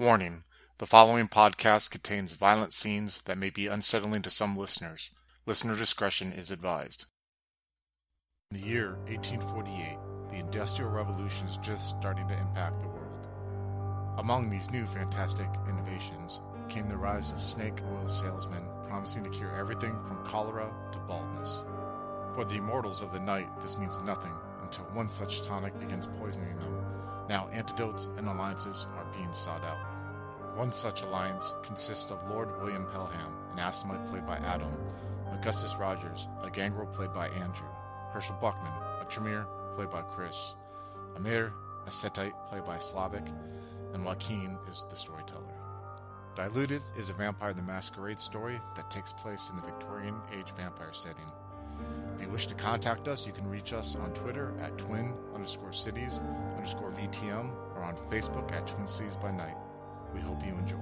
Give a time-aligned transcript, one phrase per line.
[0.00, 0.44] Warning:
[0.78, 5.14] The following podcast contains violent scenes that may be unsettling to some listeners.
[5.44, 7.04] Listener discretion is advised.
[8.50, 9.98] In the year 1848,
[10.30, 13.28] the Industrial Revolution is just starting to impact the world.
[14.16, 16.40] Among these new fantastic innovations
[16.70, 21.62] came the rise of snake oil salesmen promising to cure everything from cholera to baldness.
[22.34, 24.32] For the immortals of the night, this means nothing
[24.62, 26.80] until one such tonic begins poisoning them.
[27.30, 29.89] Now, antidotes and alliances are being sought out.
[30.54, 34.72] One such alliance consists of Lord William Pelham, an Assamite played by Adam,
[35.32, 37.68] Augustus Rogers, a gangrel played by Andrew,
[38.12, 40.54] Herschel Buckman, a Tremere played by Chris,
[41.16, 41.52] Amir,
[41.86, 43.26] a Setite played by Slavic,
[43.94, 45.54] and Joaquin is the storyteller.
[46.34, 50.92] Diluted is a Vampire the Masquerade story that takes place in the Victorian age vampire
[50.92, 51.26] setting.
[52.14, 55.72] If you wish to contact us, you can reach us on Twitter at twin underscore
[55.72, 56.20] cities
[56.54, 59.56] underscore VTM or on Facebook at Twin Cities by Night.
[60.14, 60.78] We hope you enjoy.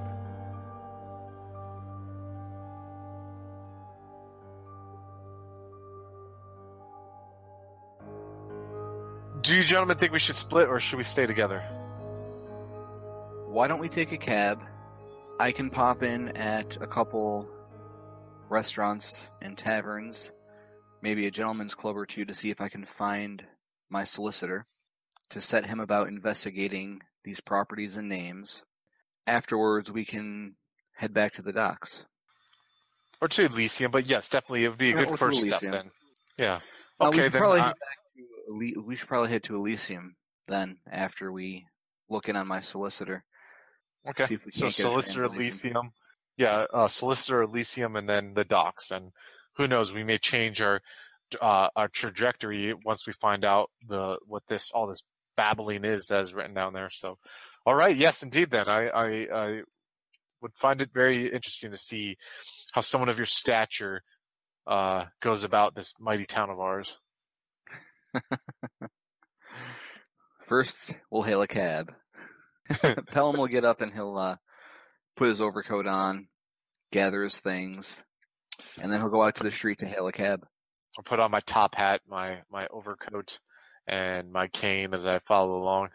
[9.43, 11.60] Do you gentlemen think we should split or should we stay together?
[13.46, 14.62] Why don't we take a cab?
[15.40, 17.48] I can pop in at a couple
[18.48, 20.32] restaurants and taverns,
[21.01, 23.45] maybe a gentleman's club or two to see if I can find
[23.88, 24.66] my solicitor
[25.30, 28.63] to set him about investigating these properties and names.
[29.29, 30.54] Afterwards, we can
[30.95, 32.07] head back to the docks.
[33.21, 35.90] Or to Elysium, but yes, definitely it would be a good first step then.
[36.37, 36.60] Yeah.
[37.01, 37.74] Uh, we Okay, should then back
[38.48, 41.66] to we should probably head to Elysium then after we
[42.09, 43.24] look in on my solicitor.
[44.09, 44.24] okay.
[44.30, 45.40] we so can't get a Solicitor translation.
[45.70, 45.92] Elysium.
[46.38, 48.90] Yeah, uh, Solicitor Elysium and then the docks.
[48.90, 49.10] And
[49.57, 50.80] who knows, we may change our
[51.42, 55.02] uh, our trajectory once we find out the what this all this
[55.39, 56.91] babbling is that is written down there.
[56.91, 57.19] So
[57.65, 58.69] all right, yes indeed then.
[58.69, 59.63] I, I, I
[60.43, 62.17] would find it very interesting to see
[62.73, 64.03] how someone of your stature
[64.66, 66.98] uh, goes about this mighty town of ours.
[70.47, 71.93] First, we'll hail a cab.
[73.10, 74.37] Pelham will get up and he'll uh,
[75.16, 76.28] put his overcoat on,
[76.93, 78.03] gather his things,
[78.81, 80.44] and then he'll go out to the street to hail a cab.
[80.97, 83.38] I'll put on my top hat, my my overcoat,
[83.88, 85.88] and my cane as I follow along.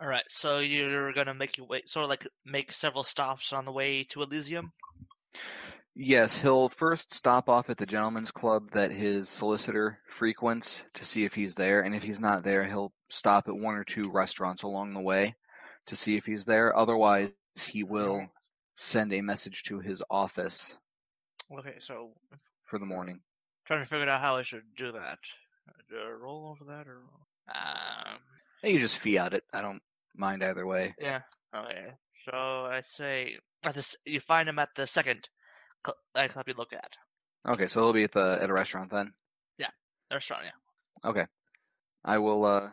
[0.00, 3.64] All right, so you're gonna make your way, sort of like make several stops on
[3.64, 4.72] the way to Elysium.
[5.94, 11.24] Yes, he'll first stop off at the gentleman's club that his solicitor frequents to see
[11.24, 14.62] if he's there, and if he's not there, he'll stop at one or two restaurants
[14.62, 15.34] along the way
[15.86, 16.74] to see if he's there.
[16.74, 17.30] Otherwise,
[17.66, 18.26] he will mm-hmm.
[18.76, 20.76] send a message to his office
[21.58, 22.10] Okay, so
[22.64, 23.20] for the morning.
[23.66, 25.18] trying to figure out how I should do that.
[25.88, 27.00] Do I roll over that or?
[27.48, 28.18] Um,
[28.62, 29.44] You just fiat it.
[29.52, 29.82] I don't
[30.16, 30.94] mind either way.
[31.00, 31.20] yeah.
[31.54, 31.92] Okay.
[32.24, 35.28] So I say at this, you find him at the second
[35.84, 36.92] cl- uh, club you look at.
[37.48, 39.12] Okay, so he'll be at the at a restaurant then.
[39.58, 41.08] The restaurant, yeah.
[41.08, 41.26] Okay.
[42.04, 42.70] I will uh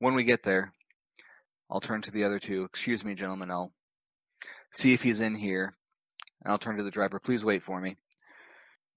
[0.00, 0.72] when we get there,
[1.70, 2.64] I'll turn to the other two.
[2.64, 3.72] Excuse me, gentlemen, I'll
[4.72, 5.76] see if he's in here.
[6.42, 7.96] And I'll turn to the driver, please wait for me.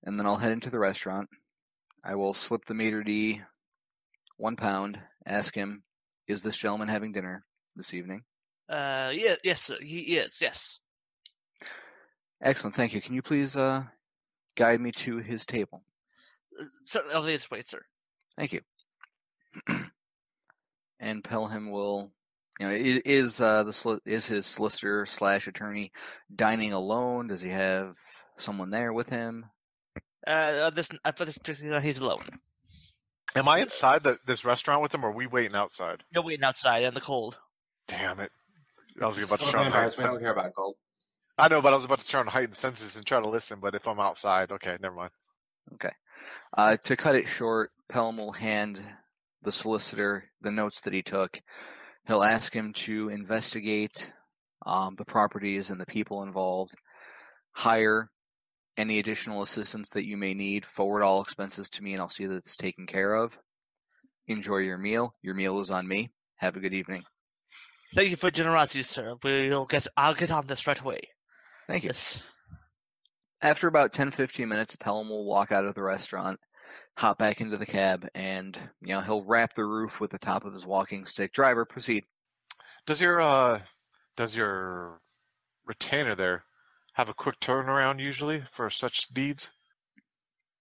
[0.03, 1.29] And then I'll head into the restaurant.
[2.03, 3.41] I will slip the maitre d
[4.37, 5.83] one pound, ask him,
[6.27, 7.43] is this gentleman having dinner
[7.75, 8.21] this evening?
[8.69, 9.77] Uh, yeah, yes, sir.
[9.81, 10.39] He is.
[10.41, 10.79] Yes.
[12.41, 13.01] Excellent, thank you.
[13.01, 13.83] Can you please uh
[14.55, 15.83] guide me to his table?
[16.59, 17.81] Uh, Sir, oh, this wait, sir.
[18.37, 18.61] Thank you.
[20.99, 22.11] and Pelham will,
[22.59, 25.91] you know, is uh, the is his solicitor slash attorney
[26.33, 27.27] dining alone?
[27.27, 27.95] Does he have
[28.37, 29.45] someone there with him?
[30.25, 32.25] Uh, uh, this, uh, for this particular, he's alone.
[33.35, 36.03] Am I inside the, this restaurant with him, or are we waiting outside?
[36.13, 37.37] You're waiting outside in the cold.
[37.87, 38.31] Damn it!
[39.01, 40.75] I was about to try and vampires, don't care about gold.
[41.37, 43.27] I know, but I was about to try and heighten the senses and try to
[43.27, 43.59] listen.
[43.59, 45.11] But if I'm outside, okay, never mind.
[45.73, 45.93] Okay.
[46.55, 48.79] Uh, to cut it short, Pelham will hand
[49.41, 51.41] the solicitor the notes that he took.
[52.07, 54.13] He'll ask him to investigate
[54.65, 56.75] um, the properties and the people involved,
[57.53, 58.09] hire
[58.77, 62.25] any additional assistance that you may need, forward all expenses to me, and I'll see
[62.25, 63.37] that it's taken care of.
[64.27, 65.13] Enjoy your meal.
[65.21, 66.09] Your meal is on me.
[66.37, 67.03] Have a good evening.
[67.93, 69.15] Thank you for your generosity, sir.
[69.23, 69.87] We'll get.
[69.95, 71.01] I'll get on this right away.
[71.67, 71.89] Thank you.
[71.89, 72.19] Yes.
[73.41, 76.39] After about 10 15 minutes, Pelham will walk out of the restaurant,
[76.97, 80.45] hop back into the cab, and you know he'll wrap the roof with the top
[80.45, 81.33] of his walking stick.
[81.33, 82.05] Driver, proceed.
[82.87, 83.59] Does your uh,
[84.15, 85.01] does your
[85.65, 86.45] retainer there
[86.93, 89.51] have a quick turnaround usually for such deeds?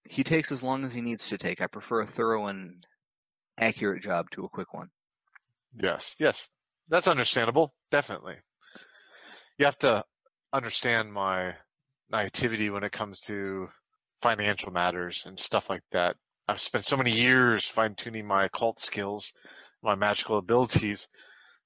[0.05, 1.61] He takes as long as he needs to take.
[1.61, 2.85] I prefer a thorough and
[3.59, 4.89] accurate job to a quick one.
[5.75, 6.49] Yes, yes,
[6.89, 7.75] that's understandable.
[7.91, 8.37] Definitely.
[9.59, 10.05] You have to
[10.53, 11.55] understand my
[12.11, 13.69] naivety when it comes to
[14.21, 16.17] financial matters and stuff like that.
[16.49, 19.33] I've spent so many years fine tuning my occult skills,
[19.83, 21.09] my magical abilities,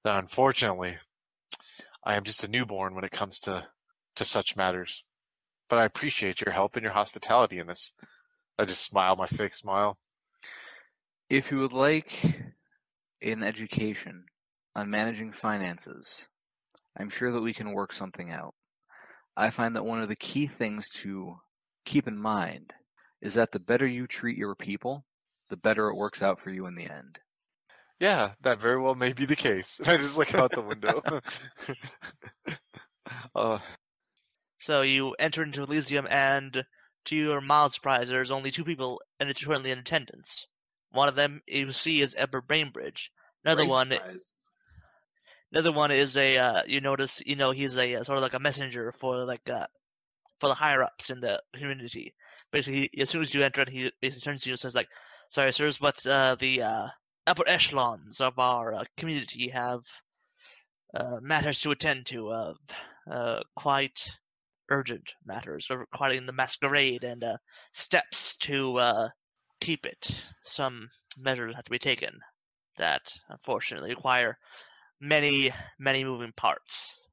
[0.04, 0.96] that unfortunately,
[2.04, 3.66] I am just a newborn when it comes to,
[4.16, 5.04] to such matters.
[5.68, 7.92] But I appreciate your help and your hospitality in this.
[8.58, 9.98] I just smile my fake smile.
[11.28, 12.42] If you would like
[13.22, 14.24] an education
[14.74, 16.28] on managing finances,
[16.98, 18.54] I'm sure that we can work something out.
[19.36, 21.36] I find that one of the key things to
[21.84, 22.72] keep in mind
[23.20, 25.04] is that the better you treat your people,
[25.50, 27.18] the better it works out for you in the end.
[27.98, 29.80] Yeah, that very well may be the case.
[29.86, 31.02] I just look out the window.
[33.34, 33.58] uh,
[34.58, 36.64] So you enter into Elysium, and
[37.06, 40.46] to your mild surprise, there's only two people in currently in attendance.
[40.90, 43.12] One of them you see is Edward Bainbridge.
[43.44, 44.34] Another one, surprise.
[45.52, 46.38] another one is a.
[46.38, 49.48] Uh, you notice, you know, he's a uh, sort of like a messenger for like
[49.48, 49.66] uh,
[50.40, 52.14] for the higher ups in the community.
[52.50, 54.88] Basically, he, as soon as you enter, he basically turns to you and says like,
[55.28, 56.88] "Sorry, sirs, but uh, the uh,
[57.26, 59.82] upper echelons of our uh, community have
[60.94, 62.54] uh, matters to attend to, uh,
[63.10, 64.08] uh, quite
[64.70, 67.36] urgent matters requiring the masquerade and uh,
[67.72, 69.08] steps to uh,
[69.60, 70.22] keep it.
[70.42, 72.18] Some measures have to be taken
[72.78, 74.38] that unfortunately require
[75.00, 77.06] many, many moving parts.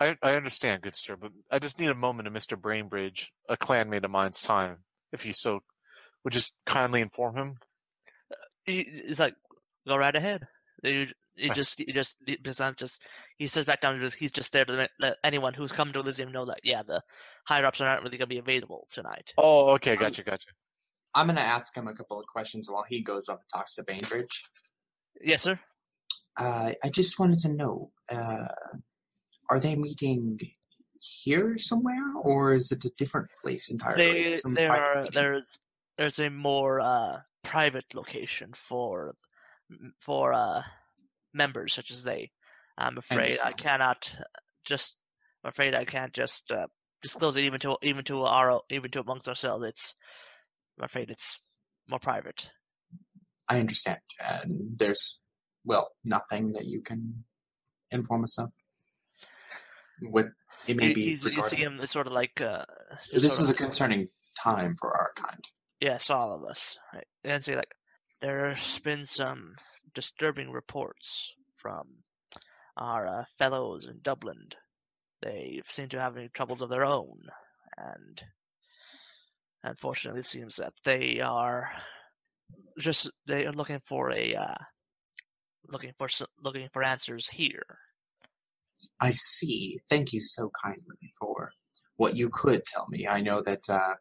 [0.00, 2.60] I, I understand, good sir, but I just need a moment of Mr.
[2.60, 4.78] Bainbridge, a clanmate of mine's time,
[5.12, 5.60] if you so
[6.24, 7.54] would just kindly inform him.
[8.64, 9.34] He, he's like,
[9.86, 10.46] go right ahead.
[10.82, 11.08] You,
[11.40, 11.56] he Right.
[11.56, 13.02] just, he just, he just, I'm just,
[13.38, 14.00] he sits back down.
[14.00, 16.82] and He's just there to let- let anyone who's come to Elysium know that, yeah,
[16.82, 17.02] the
[17.46, 19.32] higher ups are not really going to be available tonight.
[19.38, 20.46] Oh, okay, gotcha, gotcha.
[21.12, 23.82] I'm gonna ask him a couple of questions while he goes up and talks to
[23.82, 24.44] Bainbridge.
[25.20, 25.58] Yes, sir.
[26.38, 28.46] Uh, I just wanted to know, uh,
[29.50, 30.38] are they meeting
[31.00, 34.34] here somewhere, or is it a different place entirely?
[34.36, 35.14] They, there are, meeting?
[35.20, 35.58] there's,
[35.98, 39.16] there's a more uh, private location for,
[40.00, 40.62] for uh,
[41.32, 42.30] members such as they.
[42.78, 43.56] I'm afraid I understand.
[43.58, 44.16] cannot
[44.64, 44.96] just.
[45.44, 46.66] I'm afraid I can't just uh,
[47.02, 49.64] disclose it even to even to our even to amongst ourselves.
[49.64, 49.94] It's.
[50.78, 51.38] I'm afraid it's
[51.88, 52.48] more private.
[53.48, 53.98] I understand.
[54.24, 55.20] And there's,
[55.64, 57.24] well, nothing that you can
[57.90, 58.52] inform us of.
[60.02, 60.26] What
[60.66, 62.40] it may be he's, you see him it's sort of like.
[62.40, 62.64] Uh,
[63.12, 64.08] This is a concerning
[64.42, 65.44] time for our kind.
[65.80, 66.78] Yes, all of us.
[66.94, 67.06] Right.
[67.24, 67.74] And say like,
[68.20, 69.56] there's been some
[69.94, 71.86] disturbing reports from
[72.76, 74.48] our uh, fellows in Dublin.
[75.22, 77.18] They seem to have any troubles of their own,
[77.76, 78.22] and
[79.64, 81.70] unfortunately, it seems that they are
[82.78, 84.54] just they are looking for a uh,
[85.68, 86.08] looking for
[86.42, 87.62] looking for answers here.
[89.00, 89.78] I see.
[89.88, 91.50] Thank you so kindly for
[91.96, 93.06] what you could tell me.
[93.06, 93.94] I know that uh,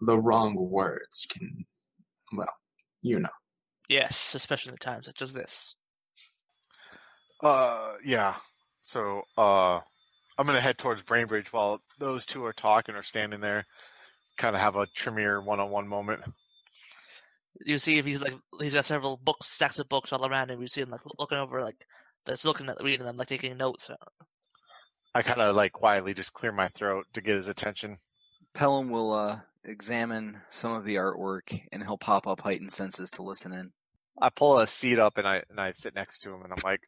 [0.00, 1.64] the wrong words can,
[2.36, 2.54] well,
[3.00, 3.28] you know.
[3.88, 5.74] Yes, especially in times such as this.
[7.42, 8.34] Uh, yeah.
[8.82, 9.80] So, uh,
[10.38, 13.64] I'm gonna head towards Bainbridge while those two are talking or standing there.
[14.36, 16.22] Kind of have a Tremere one-on-one moment.
[17.64, 20.60] you see if he's like he's got several books, stacks of books all around him.
[20.60, 21.86] You see him like looking over like
[22.26, 23.90] that's looking at reading them, like taking notes.
[25.14, 27.98] I kind of like quietly just clear my throat to get his attention.
[28.54, 33.22] Pelham will uh, examine some of the artwork and he'll pop up heightened senses to
[33.22, 33.70] listen in.
[34.20, 36.62] I pull a seat up and I and I sit next to him and I'm
[36.62, 36.80] like,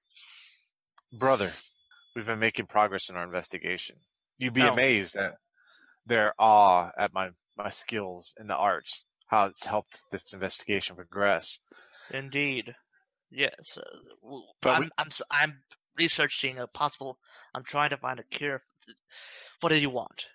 [1.13, 1.53] "Brother,
[2.15, 3.97] we've been making progress in our investigation.
[4.39, 4.73] You'd be Oh.
[4.73, 5.37] amazed at
[6.05, 11.59] their awe at my my skills in the arts, how it's helped this investigation progress."
[12.11, 12.75] Indeed,
[13.31, 13.77] yes.
[13.77, 15.63] Uh, But I'm we- I'm I'm
[15.97, 17.19] researching a possible.
[17.55, 18.63] I'm trying to find a cure.
[19.61, 20.29] What do you want?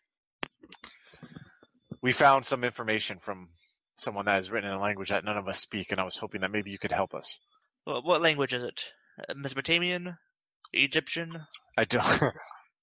[2.02, 3.52] We found some information from
[4.02, 6.18] someone that is written in a language that none of us speak, and I was
[6.18, 7.40] hoping that maybe you could help us.
[7.86, 8.84] What, what language is it?
[9.30, 10.18] Uh, Mesopotamian,
[10.74, 11.46] Egyptian?
[11.78, 12.34] I don't.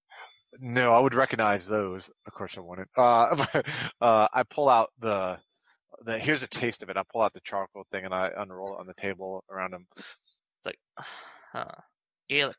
[0.61, 2.11] no, I would recognize those.
[2.27, 2.89] Of course, I wouldn't.
[2.97, 3.47] Uh,
[4.01, 5.39] uh, I pull out the.
[6.05, 6.97] The, here's a taste of it.
[6.97, 9.87] I pull out the charcoal thing and I unroll it on the table around him.
[9.97, 10.17] It's
[10.65, 10.79] like,
[11.53, 11.65] huh,
[12.29, 12.57] Gaelic.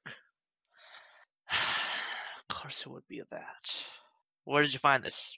[1.51, 3.83] of course, it would be that.
[4.43, 5.37] Where did you find this?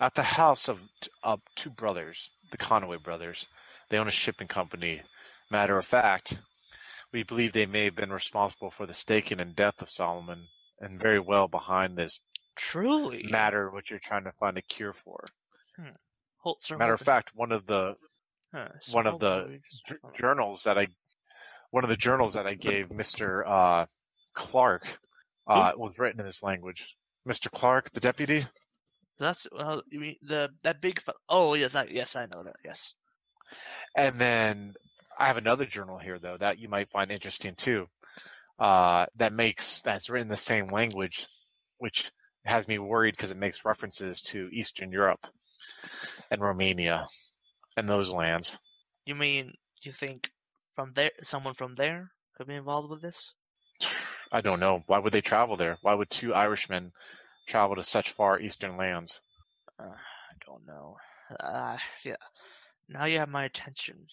[0.00, 0.80] At the house of
[1.22, 3.46] of two brothers, the Conway brothers.
[3.88, 5.02] They own a shipping company.
[5.50, 6.38] Matter of fact,
[7.12, 10.46] we believe they may have been responsible for the staking and death of Solomon,
[10.80, 12.20] and very well behind this
[12.56, 15.24] Truly, matter which you're trying to find a cure for.
[16.58, 17.94] Sir, Matter of fact, one of the.
[18.52, 20.88] Huh, one of the on, we just- j- journals that I,
[21.70, 23.86] one of the journals that I gave Mister uh,
[24.34, 24.98] Clark,
[25.46, 26.96] uh, was written in this language.
[27.28, 27.50] Mr.
[27.50, 28.46] Clark, the deputy.
[29.20, 31.00] That's well, you mean the that big.
[31.02, 32.56] fe- Oh yes, I yes I know that.
[32.64, 32.94] Yes.
[33.94, 34.74] And then
[35.18, 37.86] I have another journal here though that you might find interesting too.
[38.58, 41.26] Uh, that makes that's written in the same language,
[41.78, 42.10] which
[42.46, 45.26] has me worried because it makes references to Eastern Europe
[46.30, 47.06] and Romania
[47.76, 48.58] and those lands.
[49.04, 50.30] You mean you think
[50.76, 53.34] from there someone from there could be involved with this?
[54.32, 54.82] I don't know.
[54.86, 55.76] Why would they travel there?
[55.82, 56.92] Why would two Irishmen
[57.50, 59.20] travel to such far eastern lands?
[59.78, 60.96] Uh, I don't know.
[61.38, 62.16] Uh, yeah.
[62.88, 64.06] Now you have my attention.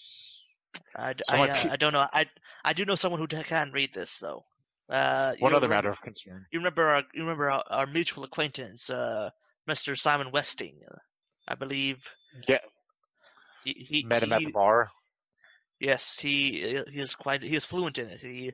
[0.96, 2.08] I, So I, uh, pe- I don't know.
[2.14, 2.26] I
[2.64, 4.44] I do know someone who can read this though.
[4.90, 6.46] Uh, One other remember- matter of concern.
[6.52, 9.30] You remember our you remember our, our mutual acquaintance, uh,
[9.70, 9.98] Mr.
[9.98, 10.80] Simon Westing,
[11.48, 11.98] I believe.
[12.48, 12.60] Yeah,
[13.64, 14.90] He, he met him at the bar.
[15.80, 18.20] Yes, he he is quite he is fluent in it.
[18.22, 18.54] He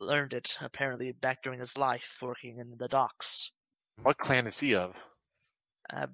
[0.00, 3.50] learned it apparently back during his life working in the docks.
[4.02, 4.96] What clan is he of?
[5.92, 6.06] Uh,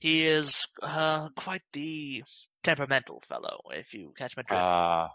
[0.00, 2.22] he is uh, quite the
[2.62, 4.62] temperamental fellow, if you catch my drift.
[4.62, 5.08] Uh,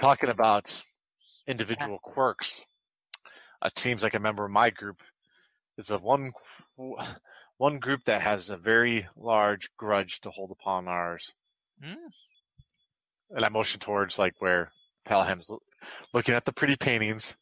[0.00, 0.82] talking about
[1.46, 2.62] individual quirks.
[3.64, 5.02] It seems like a member of my group
[5.78, 6.32] is the one
[7.56, 11.34] one group that has a very large grudge to hold upon ours.
[11.82, 11.94] Hmm.
[13.30, 14.70] And I motion towards like where
[15.04, 15.62] Pelham's lo-
[16.12, 17.36] looking at the pretty paintings.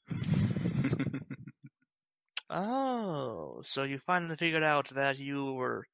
[2.53, 5.87] Oh, so you finally figured out that you were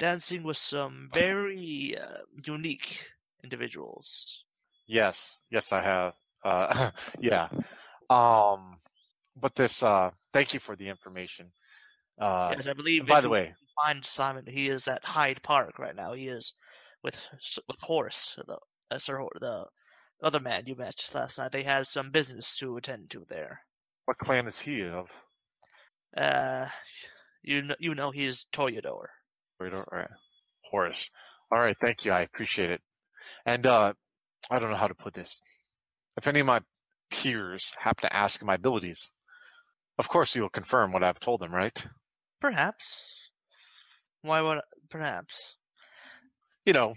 [0.00, 3.06] dancing with some very uh, unique
[3.44, 4.42] individuals.
[4.88, 6.14] Yes, yes, I have.
[6.42, 6.90] Uh,
[7.20, 7.48] yeah.
[8.10, 8.78] Um,
[9.40, 9.82] but this.
[9.82, 11.52] Uh, thank you for the information.
[12.20, 13.06] Uh, yes, I believe.
[13.06, 13.54] by the way,
[13.84, 14.44] find Simon.
[14.46, 16.14] He is at Hyde Park right now.
[16.14, 16.52] He is
[17.04, 17.16] with
[17.68, 18.58] with Horace, the
[18.90, 19.66] uh, Sir Hor- the
[20.22, 21.52] other man you met last night.
[21.52, 23.60] They had some business to attend to there.
[24.06, 25.08] what clan is he of?
[26.16, 26.66] Uh,
[27.42, 29.06] you know, you know he's Toreador.
[29.58, 30.08] Right, all right.
[30.70, 31.10] Horace.
[31.50, 32.12] All right, thank you.
[32.12, 32.80] I appreciate it.
[33.46, 33.94] And uh
[34.50, 35.40] I don't know how to put this.
[36.16, 36.60] If any of my
[37.10, 39.10] peers happen to ask my abilities,
[39.98, 41.86] of course you'll confirm what I've told them, right?
[42.40, 43.30] Perhaps.
[44.22, 45.56] Why would perhaps?
[46.64, 46.94] You know,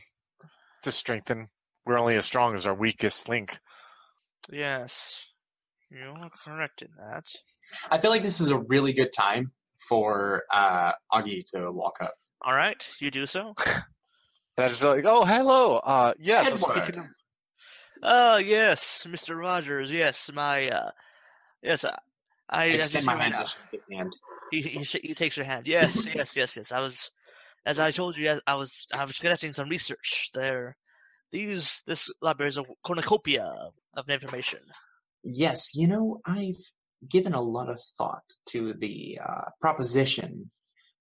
[0.84, 1.50] to strengthen.
[1.86, 3.60] We're only as strong as our weakest link.
[4.51, 5.27] Yes,
[5.91, 7.27] you are correct in that.
[7.91, 9.51] I feel like this is a really good time
[9.89, 12.15] for uh, Augie to walk up.
[12.41, 13.53] All right, you do so.
[14.57, 15.81] And I just like, oh, hello.
[15.84, 16.43] Uh, yeah.
[16.43, 16.86] So Edward.
[16.86, 17.10] speaking
[18.03, 19.38] Oh yes, Mr.
[19.38, 19.91] Rogers.
[19.91, 20.91] Yes, my uh,
[21.62, 21.98] yes, I.
[22.48, 24.13] I I extend you my hand right to shake his hand.
[24.51, 25.65] He he, he takes your hand.
[25.65, 26.72] Yes, yes, yes, yes.
[26.72, 27.10] I was,
[27.65, 30.77] as I told you, I was I was conducting some research there.
[31.31, 33.51] These this library is a cornucopia
[33.95, 34.60] of information.
[35.24, 36.53] Yes, you know, I've
[37.09, 40.51] given a lot of thought to the uh, proposition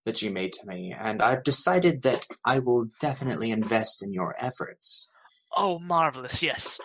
[0.04, 4.34] that you made to me, and I've decided that I will definitely invest in your
[4.38, 5.10] efforts.
[5.56, 6.42] Oh, marvelous!
[6.42, 6.78] Yes,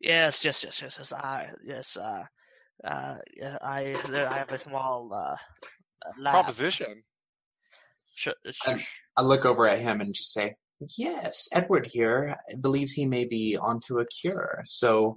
[0.00, 1.12] yes, yes, yes, yes, yes.
[1.12, 2.24] I yes, uh,
[2.84, 3.16] uh,
[3.62, 5.36] I I have a small uh, uh,
[6.18, 6.34] lab.
[6.46, 7.04] proposition.
[8.16, 8.80] Sh- sh- Um,
[9.16, 10.54] I look over at him and just say,
[10.96, 15.16] Yes, Edward here believes he may be onto a cure, so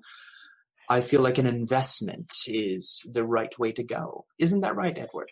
[0.89, 4.25] I feel like an investment is the right way to go.
[4.39, 5.31] Isn't that right, Edward?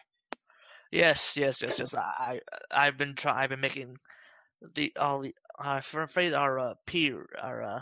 [0.92, 1.96] Yes, yes, yes, yes.
[1.96, 2.40] I,
[2.72, 3.98] I I've been try I've been making
[4.76, 7.82] the all the I'm afraid our uh, peer our uh,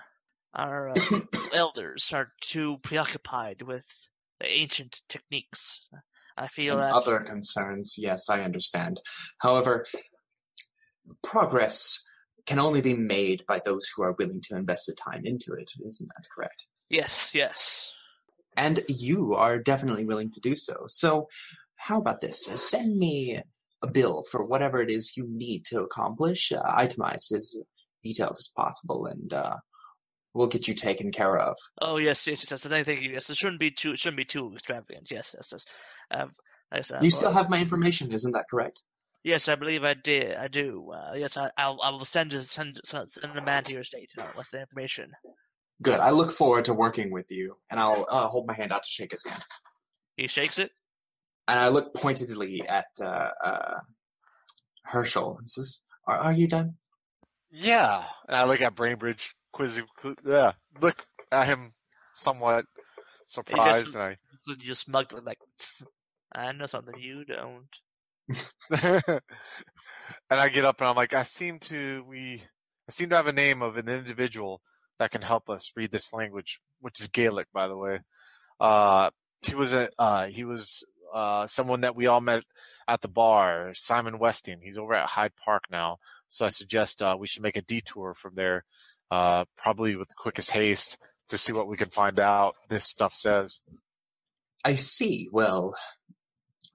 [0.53, 1.19] our uh,
[1.53, 3.85] elders are too preoccupied with
[4.39, 5.89] the ancient techniques.
[6.37, 8.99] I feel and that other concerns, yes, I understand.
[9.39, 9.85] However,
[11.21, 12.03] progress
[12.45, 15.71] can only be made by those who are willing to invest the time into it.
[15.85, 16.65] Isn't that correct?
[16.93, 17.93] Yes, yes.
[18.55, 20.83] And you are definitely willing to do so.
[20.87, 21.27] So,
[21.77, 22.45] how about this?
[22.45, 23.41] Send me
[23.81, 27.59] a bill for whatever it is you need to accomplish, uh, itemized as
[28.03, 29.57] detailed as possible, and uh,
[30.33, 31.55] we'll get you taken care of.
[31.81, 32.51] Oh yes, yes, yes.
[32.51, 32.65] yes.
[32.65, 35.09] And I think yes, it shouldn't be too it shouldn't be too extravagant.
[35.11, 35.65] Yes, yes, yes.
[36.11, 36.31] Um,
[36.73, 38.81] yes, uh, You still have my information, isn't that correct?
[39.23, 40.35] Yes, I believe I did.
[40.35, 40.91] I do.
[40.91, 44.09] Uh, yes, I, I'll I will send send send send a man to your state
[44.19, 45.11] uh, with the information.
[45.83, 45.99] Good.
[45.99, 48.89] I look forward to working with you, and I'll uh, hold my hand out to
[48.89, 49.41] shake his hand.
[50.17, 50.71] He shakes it.
[51.47, 53.79] And I look pointedly at uh, uh,
[54.85, 56.75] Herschel and says, are, are you done?
[57.51, 58.03] Yeah.
[58.27, 59.85] And I look at Bainbridge, quizzing,
[60.25, 61.73] yeah, look at him
[62.13, 62.65] somewhat
[63.27, 65.39] surprised, and You just mugged like
[66.33, 67.67] I know something you don't.
[70.29, 72.41] And I get up and I'm like, I seem to, we,
[72.87, 74.61] I seem to have a name of an individual
[74.99, 77.99] that can help us read this language, which is Gaelic, by the way.
[78.59, 79.09] Uh,
[79.41, 80.83] he was a, uh, he was
[81.13, 82.43] uh, someone that we all met
[82.87, 84.59] at the bar, Simon Westing.
[84.61, 85.97] He's over at Hyde Park now.
[86.29, 88.65] So I suggest uh, we should make a detour from there,
[89.11, 90.97] uh, probably with the quickest haste,
[91.29, 92.55] to see what we can find out.
[92.69, 93.61] This stuff says.
[94.65, 95.29] I see.
[95.31, 95.75] Well,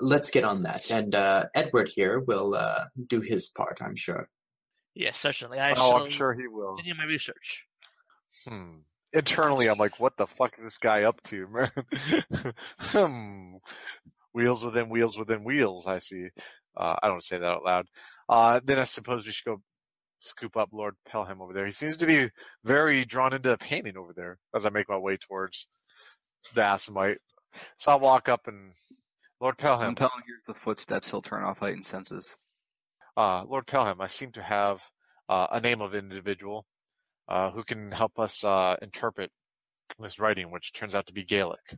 [0.00, 0.90] let's get on that.
[0.90, 4.28] And uh, Edward here will uh, do his part, I'm sure.
[4.94, 5.58] Yes, certainly.
[5.58, 6.76] I oh, shall I'm sure he will.
[6.76, 7.64] continue my research.
[8.46, 8.78] Hmm.
[9.12, 12.54] Internally, I'm like, what the fuck is this guy up to, man?
[12.78, 13.56] hmm.
[14.32, 15.86] Wheels within wheels within wheels.
[15.86, 16.28] I see.
[16.76, 17.86] Uh, I don't say that out loud.
[18.28, 19.62] Uh, then I suppose we should go
[20.20, 21.64] scoop up Lord Pelham over there.
[21.64, 22.28] He seems to be
[22.64, 25.66] very drawn into painting over there as I make my way towards
[26.54, 27.18] the Assamite.
[27.78, 28.72] So I'll walk up and
[29.40, 29.86] Lord Pelham.
[29.88, 32.36] When Pelham hears the footsteps, he'll turn off heightened senses.
[33.16, 34.80] Uh, Lord Pelham, I seem to have
[35.28, 36.66] uh, a name of an individual
[37.28, 39.30] uh, who can help us uh, interpret
[39.98, 41.76] this writing, which turns out to be Gaelic.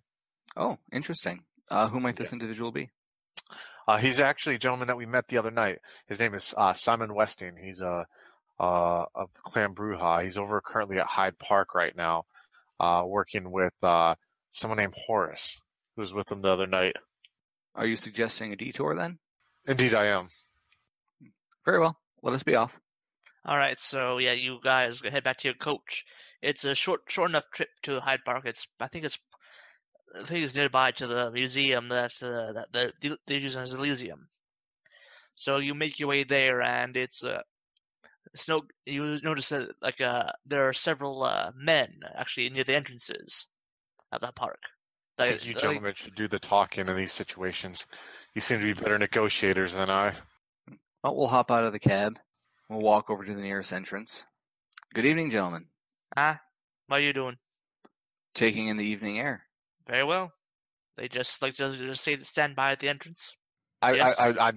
[0.57, 1.45] Oh, interesting.
[1.71, 2.33] Uh, who might this Yes.
[2.33, 2.91] individual be?
[3.87, 5.79] Uh, he's actually a gentleman that we met the other night.
[6.07, 7.57] His name is uh, Simon Westing.
[7.63, 8.07] He's a
[8.59, 10.23] uh, of Clan Brujah.
[10.23, 12.25] He's over currently at Hyde Park right now,
[12.79, 14.15] uh, working with uh,
[14.51, 15.63] someone named Horace,
[15.97, 16.97] who was with him the other night.
[17.75, 19.19] Are you suggesting a detour then?
[19.67, 20.29] Indeed, I am.
[21.65, 21.99] Very well.
[22.23, 22.79] Let us be off.
[23.45, 26.05] All right, so yeah, you guys head back to your coach.
[26.43, 28.45] It's a short, short enough trip to Hyde Park.
[28.45, 29.19] It's, I think it's,
[30.15, 34.29] I think it's nearby to the museum that's uh, that they're, they're using as Elysium.
[35.37, 37.41] So you make your way there, and it's uh,
[38.35, 38.63] it's no.
[38.85, 43.47] You notice that like uh, there are several uh, men actually near the entrances
[44.13, 44.59] of that park.
[45.19, 47.87] I Like, think you like- gentlemen should do the talking in these situations.
[48.35, 50.13] You seem to be better negotiators than I.
[51.03, 52.19] Well, we'll hop out of the cab.
[52.71, 54.27] We'll walk over to the nearest entrance.
[54.95, 55.67] Good evening, gentlemen.
[56.17, 56.41] ah,
[56.87, 57.37] what are you doing?
[58.33, 59.43] Taking in the evening air.
[59.89, 60.31] Very well.
[60.97, 63.33] They just like just, just say to stand by at the entrance.
[63.83, 64.19] I, Yes.
[64.21, 64.53] I, I, I,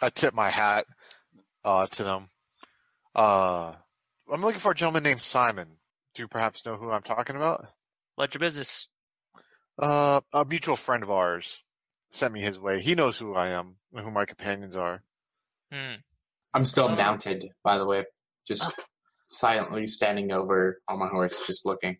[0.00, 0.84] I tip my hat
[1.64, 2.28] uh, to them.
[3.16, 3.72] Uh,
[4.32, 5.70] I'm looking for a gentleman named Simon.
[6.14, 7.66] Do you perhaps know who I'm talking about?
[8.14, 8.86] What's your business?
[9.76, 11.58] Uh, a mutual friend of ours
[12.10, 12.80] sent me his way.
[12.80, 15.02] He knows who I am and who my companions are.
[15.72, 15.96] Hmm.
[16.54, 16.96] I'm still Oh.
[16.96, 18.04] mounted, by the way,
[18.46, 18.72] just
[19.28, 21.98] silently standing over on my horse, just looking,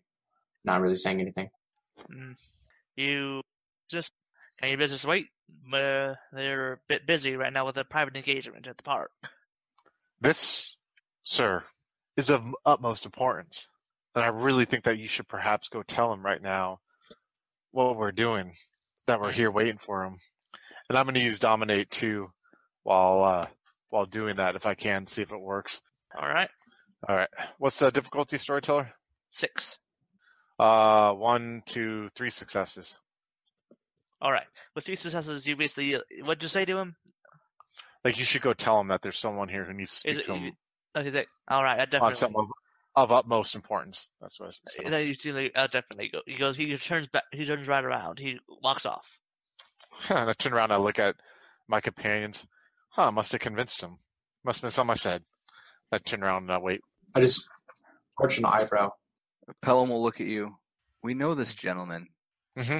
[0.65, 1.49] not really saying anything.
[2.09, 2.35] Mm.
[2.95, 3.41] You
[3.89, 4.11] just
[4.59, 5.27] can your business wait?
[5.73, 9.11] Uh, they're a bit busy right now with a private engagement at the park.
[10.19, 10.77] This,
[11.23, 11.63] sir,
[12.15, 13.67] is of utmost importance.
[14.13, 16.79] And I really think that you should perhaps go tell him right now
[17.71, 18.53] what we're doing,
[19.07, 20.17] that we're here waiting for him.
[20.89, 22.31] And I'm going to use Dominate too
[22.83, 23.47] while, uh,
[23.91, 25.81] while doing that if I can, see if it works.
[26.19, 26.49] All right,
[27.07, 27.29] All right.
[27.59, 28.91] What's the difficulty, storyteller?
[29.29, 29.77] six.
[30.59, 32.97] Uh, one, two, three successes.
[34.21, 36.95] All right, with three successes, you basically what'd you say to him?
[38.03, 40.25] Like you should go tell him that there's someone here who needs to Is it?
[40.25, 40.51] to him
[40.93, 42.15] Oh, he's like, all right, I on definitely.
[42.15, 42.47] something of,
[42.95, 44.09] of utmost importance.
[44.19, 44.85] That's what I said.
[44.85, 46.19] And then you see, like, I'll definitely go.
[46.25, 46.57] He goes.
[46.57, 47.23] He turns back.
[47.31, 48.19] He turns right around.
[48.19, 49.07] He walks off.
[50.09, 51.15] and I turn around and I look at
[51.69, 52.45] my companions.
[52.91, 53.97] Huh, must have convinced him.
[54.43, 55.23] Must have been something I said.
[55.91, 56.81] I turn around and I wait.
[57.15, 57.47] I just
[58.19, 58.91] arch an eyebrow.
[59.61, 60.55] Pelham will look at you.
[61.03, 62.07] We know this gentleman.
[62.57, 62.79] hmm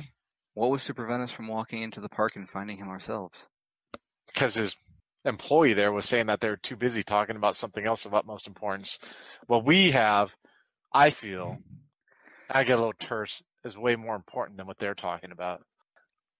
[0.53, 3.47] What was to prevent us from walking into the park and finding him ourselves?
[4.27, 4.75] Because his
[5.25, 8.97] employee there was saying that they're too busy talking about something else of utmost importance.
[9.47, 10.35] What we have,
[10.93, 11.57] I feel,
[12.49, 15.61] I get a little terse, is way more important than what they're talking about.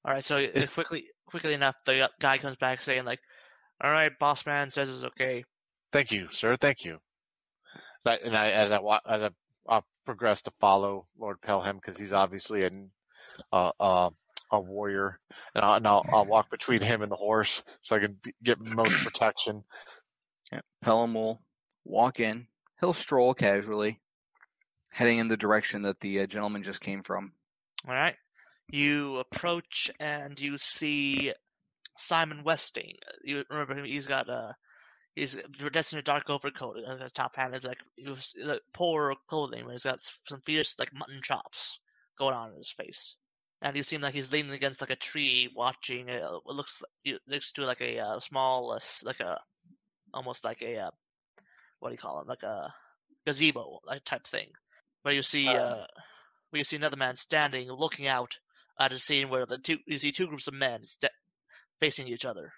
[0.04, 3.20] All right, so quickly, quickly enough, the guy comes back saying like,
[3.84, 5.44] "All right, boss man says it's okay."
[5.92, 6.56] Thank you, sir.
[6.58, 7.00] Thank you.
[8.02, 9.30] So I- and I, as I as I
[9.70, 12.92] uh, progress to follow Lord Pelham, because he's obviously an,
[13.54, 14.10] uh, uh,
[14.52, 15.20] a warrior,
[15.56, 18.34] and, I'll, and I'll, I'll walk between him and the horse so I can be,
[18.44, 19.64] get most protection.
[20.52, 20.62] Yeah.
[20.82, 21.42] Pelham will
[21.86, 22.48] walk in.
[22.80, 24.00] He'll stroll casually,
[24.90, 27.34] heading in the direction that the uh, gentleman just came from.
[27.88, 28.16] All right,
[28.70, 31.34] you approach and you see
[32.02, 32.96] Simon Westing.
[33.24, 33.86] You remember him?
[33.86, 34.56] He's got a.
[35.16, 38.62] He's dressed in a dark overcoat, and his top hat is like, he was, like
[38.74, 39.64] poor clothing.
[39.66, 41.80] But he's got some fierce like mutton chops
[42.18, 43.16] going on in his face,
[43.62, 46.08] and you seem like he's leaning against like a tree, watching.
[46.08, 49.38] It looks like, looks to like a uh, small, uh, like a
[50.14, 50.92] almost like a uh,
[51.80, 52.74] what do you call it, like a
[53.26, 54.48] gazebo like type thing,
[55.02, 55.54] where you see Uh.
[55.56, 55.86] uh,
[56.52, 58.38] where you see another man standing, looking out
[58.80, 61.12] at a scene where the two you see two groups of men st-
[61.82, 62.54] facing each other.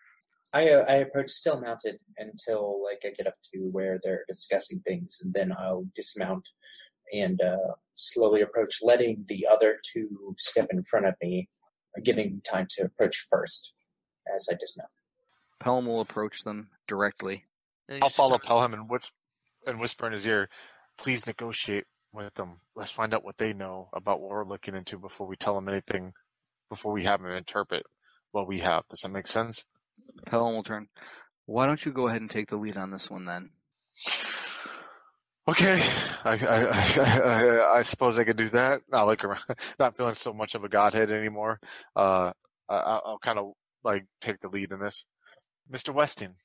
[0.53, 4.81] I uh, I approach still mounted until like I get up to where they're discussing
[4.81, 6.47] things, and then I'll dismount
[7.11, 11.49] and uh, slowly approach, letting the other two step in front of me,
[12.03, 13.73] giving time to approach first
[14.33, 14.89] as I dismount.
[15.59, 17.45] Pelham will approach them directly.
[18.01, 19.11] I'll follow Pelham and, whis-
[19.67, 20.49] and whisper in his ear,
[20.97, 22.61] please negotiate with them.
[22.75, 25.69] Let's find out what they know about what we're looking into before we tell them
[25.69, 26.13] anything,
[26.69, 27.85] before we have them interpret
[28.33, 28.83] what we have.
[28.89, 29.65] Does that make sense?
[30.25, 30.89] Pelham will turn.
[31.45, 33.51] Why don't you go ahead and take the lead on this one then?
[35.47, 35.81] Okay,
[36.23, 38.81] I, I, I, I, I suppose I could do that.
[38.89, 39.43] Not like around,
[39.79, 41.59] not feeling so much of a godhead anymore.
[41.95, 42.31] Uh,
[42.69, 45.05] I, I'll I'll kind of like take the lead in this.
[45.71, 45.93] Mr.
[45.93, 46.35] Weston,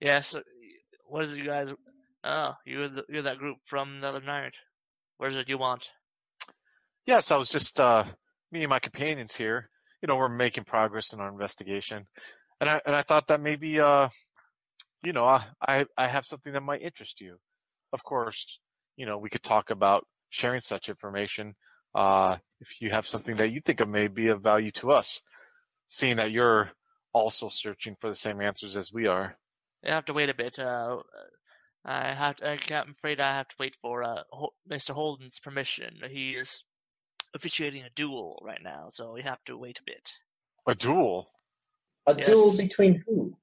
[0.00, 0.42] Yeah, so
[1.06, 1.72] what is it you guys?
[2.24, 4.54] Oh, you're the, you're that group from the other night.
[5.16, 5.90] Where's it you want?
[7.06, 8.04] Yes, I was just uh,
[8.50, 9.68] me and my companions here.
[10.02, 12.06] You know, we're making progress in our investigation,
[12.60, 14.08] and I and I thought that maybe uh,
[15.02, 17.38] you know, I I, have something that might interest you.
[17.92, 18.58] Of course,
[18.96, 21.54] you know, we could talk about sharing such information.
[21.94, 25.22] Uh, if you have something that you think of may be of value to us,
[25.86, 26.70] seeing that you're
[27.12, 29.36] also searching for the same answers as we are.
[29.84, 30.58] You have to wait a bit.
[30.58, 30.98] Uh,
[31.84, 32.36] I have.
[32.36, 34.22] To, I'm afraid I have to wait for uh,
[34.70, 34.90] Mr.
[34.90, 35.96] Holden's permission.
[36.10, 36.62] He is
[37.34, 40.12] officiating a duel right now, so we have to wait a bit.
[40.66, 41.30] A duel.
[42.06, 42.26] A Yes.
[42.26, 43.36] duel between who?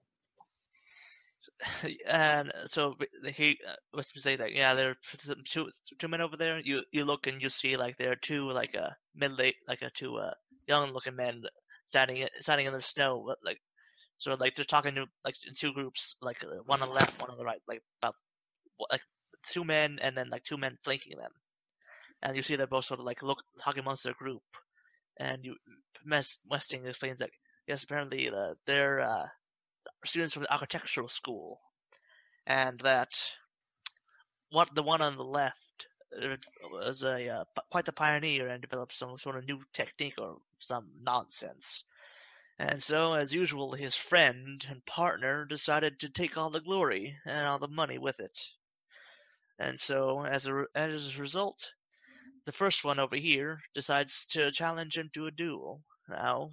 [2.08, 2.96] and so
[3.36, 6.60] he uh, was to say that yeah, there are two two men over there.
[6.60, 9.82] You you look and you see like there are two like a uh middle like
[9.82, 10.34] a two uh
[10.68, 11.44] young looking men
[11.86, 13.60] standing standing in the snow but, like
[14.18, 16.94] sort of like they're talking to like in two groups like uh, one on the
[16.94, 18.16] left one on the right like about
[18.92, 19.02] like
[19.48, 21.32] two men and then like two men flanking them
[22.22, 24.44] and you see they're both sort of like look talking amongst their group
[25.18, 25.56] and you
[26.06, 27.30] Mes- Westing explains that
[27.68, 29.28] yes apparently uh, they're uh
[30.06, 31.60] students from the architectural school,
[32.46, 33.10] and that
[34.50, 35.88] what the one on the left
[36.22, 36.36] uh,
[36.72, 40.90] was a uh, quite the pioneer and developed some sort of new technique or some
[41.02, 41.84] nonsense.
[42.58, 47.46] And so, as usual, his friend and partner decided to take all the glory and
[47.46, 48.40] all the money with it.
[49.60, 51.74] And so, as a as a result,
[52.50, 55.84] the first one over here decides to challenge him to a duel.
[56.10, 56.50] Now,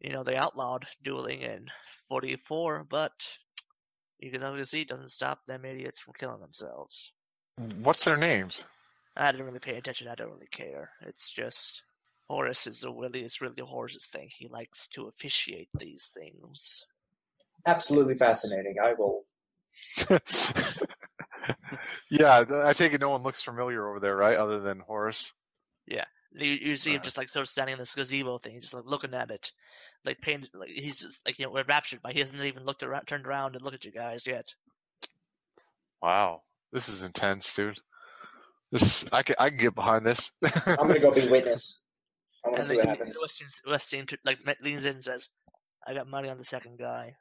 [0.00, 1.66] you know, they outlawed dueling in
[2.08, 3.12] 44, but
[4.18, 7.12] you can obviously see it doesn't stop them idiots from killing themselves.
[7.82, 8.64] What's their names?
[9.14, 10.08] I didn't really pay attention.
[10.08, 10.90] I don't really care.
[11.02, 11.82] It's just
[12.30, 14.30] Horace is the really it's really Horace's thing.
[14.34, 16.86] He likes to officiate these things.
[17.66, 18.76] Absolutely fascinating.
[18.82, 19.26] I will.
[22.10, 24.36] yeah, I take it no one looks familiar over there, right?
[24.36, 25.32] Other than Horace.
[26.34, 28.84] You, you see him just like sort of standing in this gazebo thing, just like
[28.86, 29.50] looking at it,
[30.04, 30.50] like painted.
[30.54, 32.12] Like he's just like you know enraptured by.
[32.12, 34.54] He hasn't even looked around, turned around and looked at you guys yet.
[36.02, 37.80] Wow, this is intense, dude.
[38.70, 40.30] This I can I can get behind this.
[40.66, 41.84] I'm gonna go be witness.
[42.44, 43.18] I want And to see what happens.
[43.20, 45.28] Weston, Weston t- like me- leans in and says,
[45.86, 47.14] "I got money on the second guy.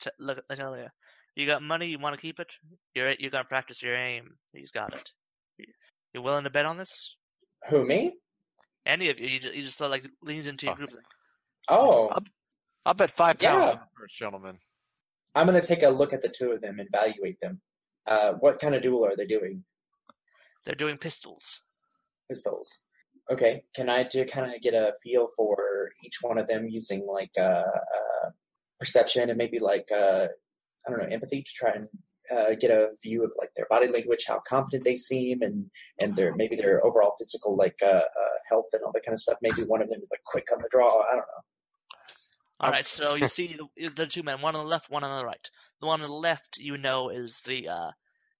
[0.00, 0.86] T- look, I tell you,
[1.36, 1.86] you got money.
[1.86, 2.50] You want to keep it?
[2.94, 4.36] You're you're gonna practice your aim.
[4.52, 5.10] He's got it.
[5.58, 5.66] You-
[6.14, 7.16] You willing to bet on this?
[7.70, 8.14] Who me?
[8.86, 9.26] Any of you?
[9.28, 10.76] You just, you just like leans into your Oh.
[10.76, 10.90] group.
[11.68, 12.24] Oh, I'll-
[12.86, 13.70] I'll bet five pounds Yeah.
[13.70, 14.58] on the first gentleman.
[15.34, 17.60] I'm gonna take a look at the two of them, and evaluate them.
[18.06, 19.64] Uh, what kind of duel are they doing?
[20.64, 21.62] They're doing pistols.
[22.28, 22.80] Pistols.
[23.30, 27.06] Okay, can I do kind of get a feel for each one of them using
[27.06, 27.64] like uh,
[27.98, 28.30] uh,
[28.78, 30.28] perception and maybe like uh,
[30.86, 31.88] I don't know empathy to try and
[32.30, 35.70] uh, get a view of like their body language, how confident they seem, and
[36.00, 39.20] and their maybe their overall physical like uh, uh, health and all that kind of
[39.20, 39.38] stuff.
[39.42, 41.02] Maybe one of them is like quick on the draw.
[41.02, 41.44] I don't know.
[42.60, 45.18] All Um, so you see the, the two men, one on the left, one on
[45.18, 45.50] the right.
[45.80, 47.90] The one on the left, you know, is the uh,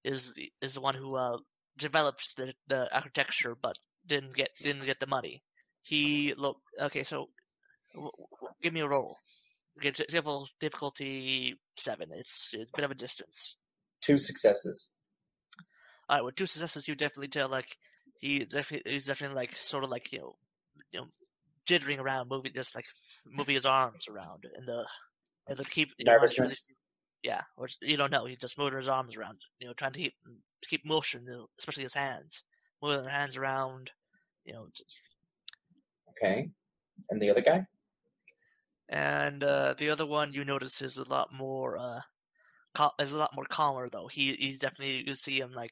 [0.04, 1.38] is the is the one who uh,
[1.78, 3.76] developed the the architecture, but
[4.06, 5.42] didn't get didn't get the money.
[5.82, 7.02] He look okay.
[7.02, 7.28] So,
[7.92, 9.18] w- w- give me a roll.
[9.80, 12.10] Difficult- difficulty seven.
[12.12, 13.56] It's it's a bit of a distance.
[14.00, 14.94] Two successes.
[16.08, 17.76] All right, with two successes, you definitely tell like
[18.20, 20.36] he definitely he's definitely like sort of like you know,
[20.92, 21.06] you know,
[21.66, 22.84] jittering around, moving just like
[23.26, 24.86] moving his arms around in the
[25.48, 26.72] in the keep you know, Nervousness.
[27.22, 28.26] yeah, or you don't know.
[28.26, 30.14] He just moving his arms around, you know, trying to keep
[30.68, 32.42] keep motion, you know, especially his hands,
[32.82, 33.90] moving his hands around,
[34.44, 34.68] you know.
[34.74, 34.94] just-
[36.10, 36.48] Okay,
[37.10, 37.66] and the other guy.
[38.88, 42.00] And uh, the other one you notice is a lot more uh,
[42.76, 44.08] cal- is a lot more calmer though.
[44.08, 45.70] He he's definitely you see him like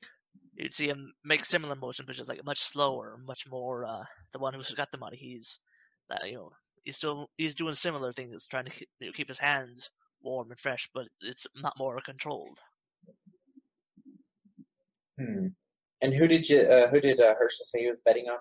[0.54, 3.84] you'd see him make similar motion, but just like much slower, much more.
[3.84, 5.60] Uh, the one who's got the money, he's
[6.10, 6.50] uh, you know
[6.84, 9.90] he's still he's doing similar things, trying to keep, you know, keep his hands
[10.22, 12.58] warm and fresh, but it's not more controlled.
[15.18, 15.48] Hmm.
[16.00, 16.60] And who did you?
[16.60, 18.38] Uh, who did uh, Herschel say he was betting on?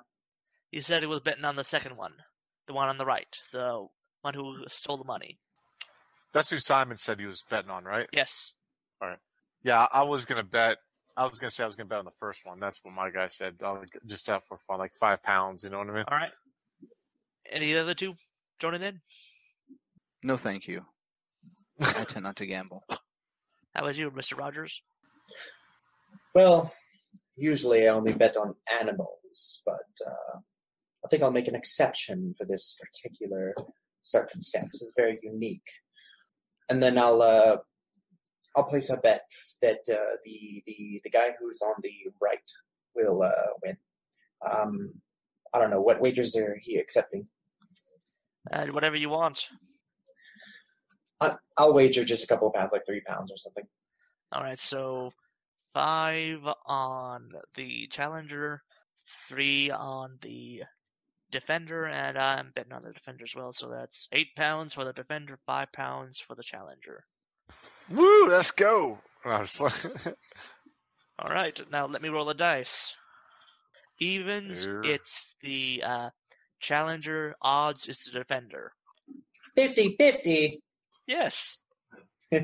[0.72, 2.14] He said he was betting on the second one,
[2.68, 3.86] the one on the right, the
[4.22, 5.38] one who stole the money.
[6.34, 8.08] That's who Simon said he was betting on, right?
[8.14, 8.54] Yes.
[9.02, 9.20] All right.
[9.64, 10.78] Yeah, I was gonna bet.
[11.18, 12.60] I was gonna say I was gonna bet on the first one.
[12.60, 13.56] That's what my guy said.
[13.64, 15.64] I'll just have for fun, like five pounds.
[15.64, 16.04] You know what I mean?
[16.08, 16.32] All right.
[17.50, 18.14] Any other two
[18.60, 19.02] joining in?
[20.24, 20.86] No, thank you.
[21.82, 22.84] I tend not to gamble.
[22.90, 24.38] How about you, Mr.
[24.38, 24.82] Rogers?
[26.34, 26.74] Well,
[27.36, 30.40] usually I only bet on animals, but uh,
[31.04, 33.56] I think I'll make an exception for this particular
[34.02, 34.82] circumstance.
[34.82, 35.70] It's very unique,
[36.70, 37.58] and then I'll uh,
[38.56, 39.26] I'll place a bet
[39.62, 42.40] that uh, the the the guy who's on the right
[42.96, 43.78] will uh, win.
[44.50, 44.90] Um,
[45.54, 47.28] I don't know what wagers are he accepting.
[48.52, 49.48] Uh, whatever you want.
[51.22, 53.66] I, I'll wager just a couple of pounds, like three pounds or something.
[54.32, 55.12] All right, so
[55.74, 58.64] five on the challenger,
[59.28, 60.64] three on the
[61.32, 63.52] defender, and I'm betting on the defender as well.
[63.52, 67.04] So that's eight pounds for the defender, five pounds for the challenger.
[67.90, 68.28] Woo!
[68.28, 69.00] Let's go.
[69.26, 69.96] No, I'm just playing.
[71.20, 72.96] All right, now let me roll the dice.
[74.00, 74.82] Evens, Here.
[74.84, 76.10] it's the uh,
[76.60, 77.36] challenger.
[77.42, 78.72] Odds, it's the defender.
[79.56, 80.62] 50 50.
[81.08, 81.58] Yes.
[82.34, 82.42] I'm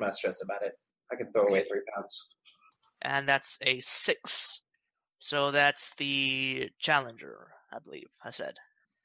[0.00, 0.72] not stressed about it.
[1.12, 2.34] I can throw away three pounds.
[3.02, 4.60] and that's a six.
[5.18, 8.54] So that's the challenger, I believe I said.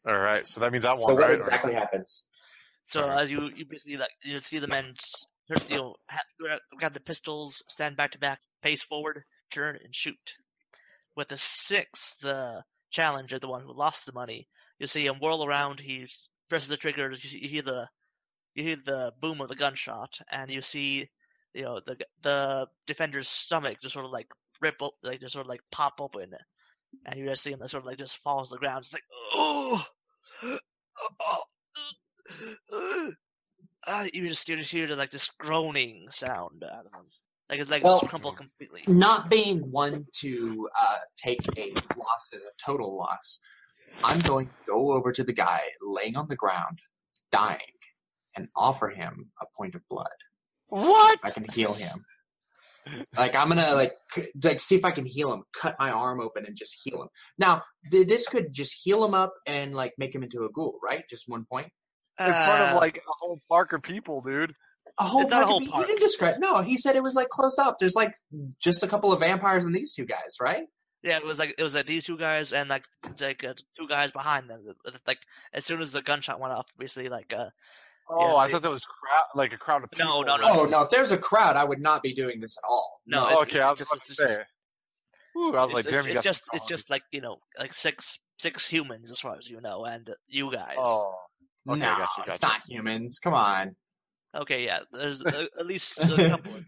[0.07, 1.31] All right, so that means I won, So what right?
[1.31, 2.29] Or- exactly happens?
[2.83, 3.21] So Alright.
[3.21, 4.93] as you you basically like you see the men
[5.69, 9.95] you know ha- grab- grab the pistols, stand back to back, pace forward, turn and
[9.95, 10.35] shoot.
[11.15, 14.47] With the six, the challenger, the one who lost the money,
[14.79, 15.79] you see him whirl around.
[15.79, 16.07] He
[16.49, 17.09] presses the trigger.
[17.11, 17.87] You, you hear the
[18.55, 21.09] you hear the boom of the gunshot, and you see
[21.53, 24.27] you know the the defender's stomach just sort of like
[24.63, 26.31] rip op- like just sort of like pop open,
[27.05, 28.79] and you just see him sort of like just falls to the ground.
[28.79, 29.85] It's like oh.
[31.21, 31.43] oh.
[33.85, 37.05] Uh, you just you just hear like this groaning sound out of him,
[37.49, 38.81] like it's like Well- it's crumpled completely.
[38.87, 43.41] Not being one to uh, take a loss as a total loss,
[44.03, 46.79] I'm going to go over to the guy laying on the ground,
[47.31, 47.59] dying,
[48.37, 50.07] and offer him a point of blood.
[50.67, 51.19] What?
[51.23, 52.05] If I can heal him.
[53.17, 55.43] Like I'm gonna like c- like see if I can heal him.
[55.59, 57.07] Cut my arm open and just heal him.
[57.37, 60.79] Now th- this could just heal him up and like make him into a ghoul,
[60.83, 61.03] right?
[61.09, 61.67] Just one point.
[62.19, 64.53] In front of Uh, like a whole park of people, dude.
[64.99, 65.85] A whole, It's not a park of whole park.
[65.87, 66.35] He didn't describe.
[66.39, 67.77] No, he said it was like closed up.
[67.79, 68.13] There's like
[68.61, 70.65] just a couple of vampires and these two guys, right?
[71.01, 72.85] yeah, it was like it was like these two guys and like
[73.19, 74.61] like uh, two guys behind them.
[75.05, 75.19] Like
[75.53, 77.49] as soon as the gunshot went off, basically like uh
[78.09, 80.23] Oh, Yeah, I they- thought that was crowd, like a crowd of No, people.
[80.25, 80.43] no, no.
[80.45, 80.81] Oh no!
[80.83, 83.01] If there's a crowd, I would not be doing this at all.
[83.05, 84.41] No, it- okay, it's I was just- about it's to just-
[85.35, 87.21] Ooh, I was it's, like, it's- damn, you it's just some it's just like you
[87.21, 90.75] know like six six humans as far as you know and you guys.
[90.77, 91.15] Oh,
[91.69, 93.19] okay, no, gotcha, it's not humans.
[93.23, 93.75] Come on.
[94.35, 96.53] Okay, yeah, there's uh, at least a couple.
[96.53, 96.65] Of,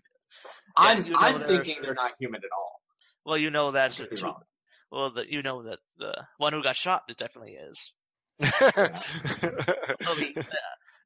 [0.78, 2.80] I'm you know I'm they're- thinking they're not human at all.
[3.26, 4.42] well, you know that I could be wrong.
[4.92, 7.92] well that you know that the one who got shot it definitely is.
[8.42, 10.44] Well, the, uh,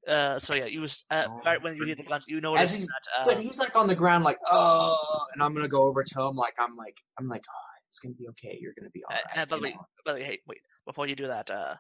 [0.10, 2.74] uh, so yeah, you was uh, right when you hear the gun, you As notice
[2.74, 3.22] he's- that.
[3.22, 6.22] Uh, But he's like on the ground, like oh, and I'm gonna go over to
[6.22, 8.58] him, like I'm like I'm like, oh, it's gonna be okay.
[8.60, 9.48] You're gonna be all right.
[9.50, 9.86] Uh, uh, you know?
[10.06, 11.76] by the hey, wait, before you do that, uh,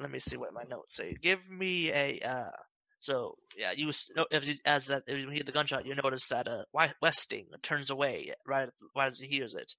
[0.00, 1.16] let me see what my notes say.
[1.20, 2.50] Give me a, uh,
[2.98, 6.28] so, yeah, you, no, if you, as that, if you hear the gunshot, you notice
[6.28, 6.62] that, uh,
[7.00, 9.72] Westing turns away right, right as he hears it.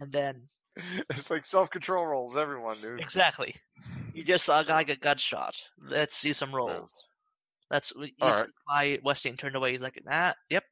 [0.00, 0.48] And then,
[1.10, 3.00] it's like self control rolls, everyone, dude.
[3.00, 3.54] exactly,
[4.12, 5.54] you just saw a guy get gunshot.
[5.80, 6.92] Let's see some rolls.
[7.70, 8.48] That's, you, Alright.
[8.66, 9.72] why Westing turned away.
[9.72, 10.64] He's like, nah, yep,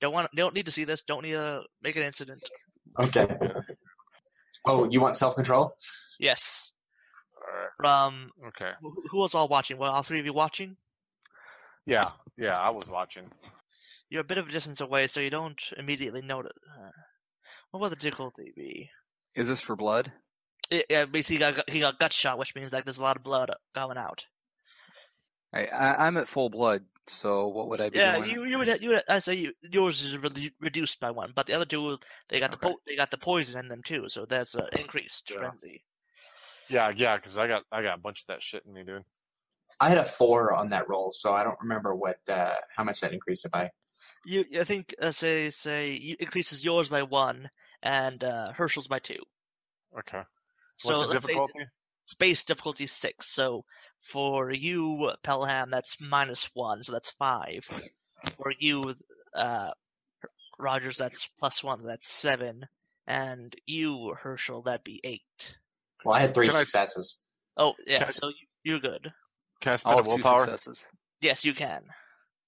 [0.00, 2.42] don't want, don't need to see this, don't need to make an incident.
[2.98, 3.26] Okay.
[4.64, 5.72] Oh, you want self control?
[6.20, 6.72] Yes.
[7.36, 8.72] Alright, From, okay.
[8.80, 9.78] who, who was all watching?
[9.78, 10.76] Well, all three of you watching?
[11.86, 13.30] Yeah, yeah, I was watching.
[14.10, 16.52] You're a bit of a distance away, so you don't immediately notice.
[16.66, 16.90] Uh,
[17.70, 18.90] what will the difficulty be?
[19.34, 20.12] Is this for blood?
[20.70, 23.16] It, yeah, basically, he got, he got gut shot, which means like there's a lot
[23.16, 24.24] of blood going out.
[25.52, 28.30] I, I I'm at full blood, so what would I be Yeah, doing?
[28.30, 31.46] you you would you would I say you, yours is re- reduced by one, but
[31.46, 34.26] the other two they got the po- they got the poison in them too, so
[34.26, 35.38] that's an increased Yeah.
[35.38, 35.82] frenzy.
[36.68, 39.04] Yeah, yeah, because I got I got a bunch of that shit in me, dude.
[39.80, 43.00] I had a four on that roll, so I don't remember what uh, how much
[43.00, 43.70] that increased it by.
[44.26, 47.48] You I think uh, say say you increases yours by one
[47.82, 49.22] and uh, Herschel's by two.
[49.98, 50.22] Okay.
[50.78, 51.66] So the let's say difficulty?
[52.06, 53.28] space difficulty six.
[53.28, 53.64] So
[54.00, 57.64] for you, Pelham, that's minus one, so that's five.
[58.36, 58.94] For you,
[59.34, 59.70] uh,
[60.58, 62.66] Rogers, that's plus one, so that's seven.
[63.06, 65.56] And you, Herschel, that'd be eight.
[66.04, 67.22] Well, I had three Can I- successes.
[67.56, 68.34] Oh yeah, Can I- so you,
[68.64, 69.12] you're good.
[69.60, 70.40] Can I spend All a two willpower?
[70.40, 70.86] successes.
[71.20, 71.82] Yes, you can.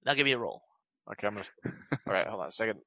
[0.05, 0.63] Now give me a roll.
[1.11, 1.47] Okay, I'm gonna.
[2.07, 2.81] All right, hold on a second.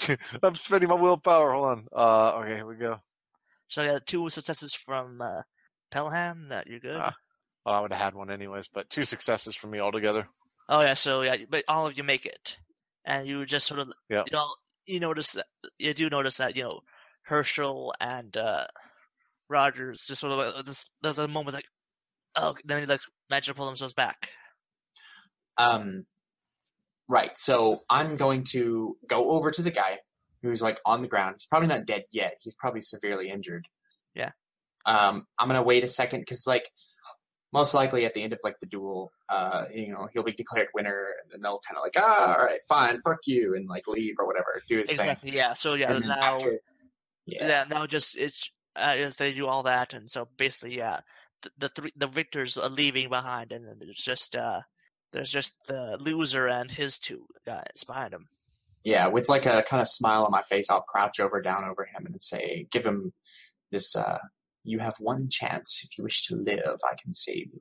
[0.42, 1.52] I'm spending my willpower.
[1.52, 1.86] Hold on.
[1.94, 2.98] Uh, okay, here we go.
[3.68, 5.42] So I got two successes from uh,
[5.90, 6.48] Pelham.
[6.50, 6.96] That you're good.
[7.00, 7.14] Ah.
[7.64, 10.26] Well, I would have had one anyways, but two successes for me altogether.
[10.68, 12.56] Oh yeah, so yeah, but all of you make it,
[13.04, 14.26] and you just sort of Yep.
[14.30, 14.48] you know
[14.86, 15.46] you notice that
[15.78, 16.80] you do notice that you know
[17.24, 18.64] Herschel and uh
[19.48, 21.66] Rogers just sort of like, this there's a moment like
[22.36, 24.28] oh then he like manage to pull themselves back.
[25.58, 26.06] Um,
[27.08, 27.36] right.
[27.36, 29.98] So I'm going to go over to the guy
[30.42, 31.36] who's like on the ground.
[31.38, 32.34] He's probably not dead yet.
[32.40, 33.68] He's probably severely injured.
[34.14, 34.30] Yeah.
[34.86, 36.68] Um, I'm gonna wait a second because like
[37.52, 40.68] most likely at the end of like the duel, uh, you know, he'll be declared
[40.74, 43.86] winner, and then they'll kind of like, ah, all right, fine, fuck you, and like
[43.86, 45.00] leave or whatever, do his thing.
[45.00, 45.32] Exactly.
[45.32, 45.52] Yeah.
[45.54, 46.58] So yeah, now after,
[47.26, 47.64] yeah, yeah.
[47.68, 51.00] now just it's uh, as they do all that, and so basically yeah,
[51.42, 54.60] the, the three the victors are leaving behind, and then there's just uh
[55.12, 58.26] there's just the loser and his two guys behind him.
[58.84, 61.84] yeah, with like a kind of smile on my face, I'll crouch over down over
[61.84, 63.12] him and say, give him
[63.70, 63.94] this.
[63.94, 64.18] uh
[64.64, 65.82] You have one chance.
[65.84, 67.60] If you wish to live, I can save you.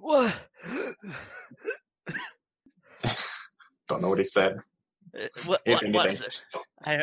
[0.00, 0.34] what?
[3.88, 4.56] Don't know what he said.
[5.18, 5.60] Uh, What?
[5.66, 6.40] What, what is it?
[6.84, 7.02] I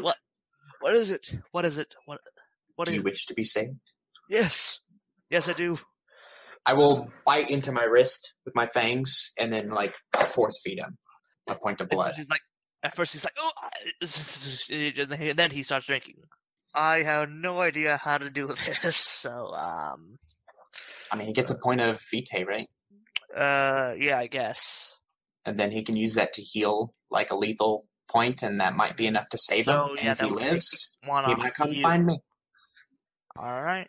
[0.00, 0.16] what?
[0.80, 1.32] What is it?
[1.52, 1.94] What is it?
[2.06, 2.20] What?
[2.76, 3.04] What Do you it?
[3.04, 3.76] wish to be saved?
[4.28, 4.78] Yes,
[5.30, 5.78] yes, I do.
[6.66, 9.94] I will bite into my wrist with my fangs and then like
[10.26, 10.98] force feed him
[11.48, 12.14] a point of blood.
[12.16, 12.42] He's like,
[12.82, 13.70] at first he's like, oh, I-"
[14.70, 16.16] and then- and then he starts drinking.
[16.74, 18.46] I have no idea how to do
[18.82, 20.18] this, so um,
[21.12, 22.68] I mean, he gets a point of vitae, right?
[23.36, 24.98] uh, yeah, I guess.
[25.44, 28.96] And then he can use that to heal like a lethal point, and that might
[28.96, 29.74] be enough to save him.
[29.74, 31.82] So, and yeah, if he that would take lives, One he might come you.
[31.82, 32.18] find me.
[33.36, 33.86] All right.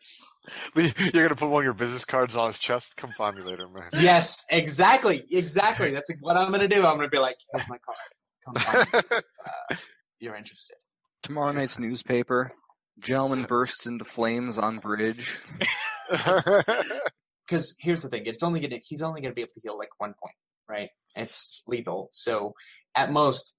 [0.76, 2.96] You're gonna put one of your business cards on his chest.
[2.96, 3.90] Come find me later, man.
[4.00, 5.92] Yes, exactly, exactly.
[5.92, 6.86] That's what I'm gonna do.
[6.86, 7.98] I'm gonna be like, "Here's my card.
[8.46, 9.76] Come find me if uh,
[10.20, 10.78] you're interested."
[11.24, 12.54] Tomorrow night's newspaper.
[13.02, 15.40] Gentleman bursts into flames on bridge.
[17.48, 19.90] Because here's the thing: it's only gonna he's only gonna be able to heal like
[19.98, 20.36] one point,
[20.70, 20.88] right?
[21.16, 22.54] It's lethal, so
[22.96, 23.58] at most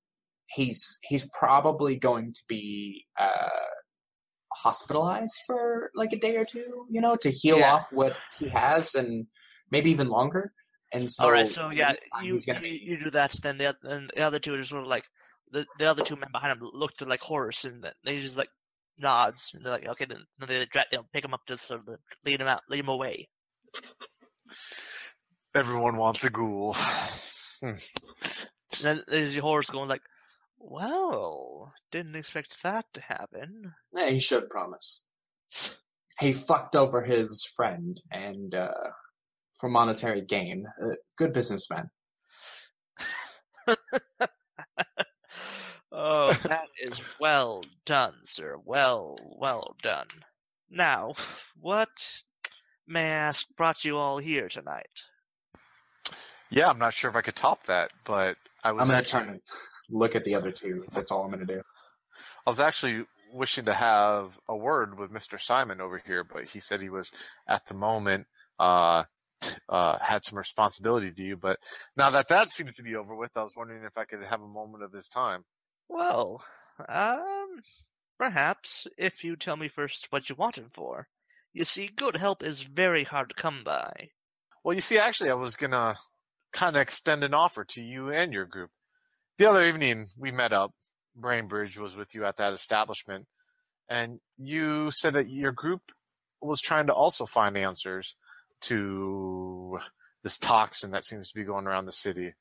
[0.54, 3.48] he's he's probably going to be uh,
[4.54, 7.74] hospitalized for like a day or two, you know, to heal Yeah.
[7.74, 9.26] off what he has, and
[9.70, 10.52] maybe even longer.
[10.94, 11.48] And so, All right.
[11.48, 13.34] So yeah, uh, you gonna you, be you do that.
[13.42, 15.04] Then the oth- and the other two are just sort of like
[15.50, 18.36] the the other two men behind him looked to like Horace, and then they just
[18.36, 18.48] like
[18.98, 19.52] nods.
[19.54, 21.80] And they're like, okay, then then they drag, you know, pick him up to sort
[21.80, 23.28] of lead him out, lead him away.
[25.54, 26.76] Everyone wants a ghoul.
[27.62, 27.78] And
[28.80, 30.02] then there's Horace going like,
[30.58, 33.72] well, didn't expect that to happen.
[33.94, 35.08] Yeah, he should promise.
[36.20, 38.70] He fucked over his friend, and uh,
[39.58, 41.90] for monetary gain, uh, good businessman.
[45.92, 48.56] oh, that is well done, sir.
[48.64, 50.08] Well, well done.
[50.70, 51.14] Now,
[51.60, 51.90] what
[52.86, 54.86] may I ask brought you all here tonight?
[56.50, 59.20] Yeah, I'm not sure if I could top that, but I was I'm gonna actually,
[59.20, 59.40] turn and
[59.90, 60.84] look at the other two.
[60.92, 61.62] That's all I'm gonna do.
[62.46, 65.40] I was actually wishing to have a word with Mr.
[65.40, 67.10] Simon over here, but he said he was
[67.48, 68.26] at the moment
[68.58, 69.04] uh,
[69.68, 71.36] uh, had some responsibility to you.
[71.36, 71.58] But
[71.96, 74.42] now that that seems to be over with, I was wondering if I could have
[74.42, 75.44] a moment of his time.
[75.92, 76.42] Well,
[76.88, 77.60] um,
[78.18, 81.06] perhaps if you tell me first what you want him for.
[81.52, 84.08] You see, good help is very hard to come by.
[84.64, 85.96] Well, you see, actually, I was gonna
[86.50, 88.70] kind of extend an offer to you and your group.
[89.36, 90.72] The other evening, we met up.
[91.14, 93.26] Bainbridge was with you at that establishment,
[93.86, 95.92] and you said that your group
[96.40, 98.16] was trying to also find answers
[98.62, 99.78] to
[100.22, 102.32] this toxin that seems to be going around the city.